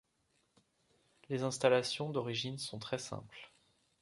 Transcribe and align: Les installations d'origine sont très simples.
Les 1.29 1.43
installations 1.43 2.09
d'origine 2.09 2.57
sont 2.57 2.79
très 2.79 2.97
simples. 2.97 3.51